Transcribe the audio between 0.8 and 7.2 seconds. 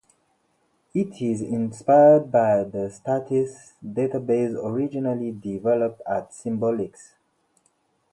It is inspired by the Statice database originally developed at Symbolics.